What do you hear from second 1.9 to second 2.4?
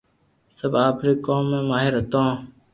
ھتو